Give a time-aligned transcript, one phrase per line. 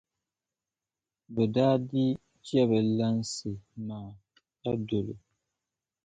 [1.33, 2.11] bɛ daa dii
[2.45, 3.51] chɛ bɛ lansi
[3.87, 4.07] maa
[4.61, 5.17] ka dol’ o.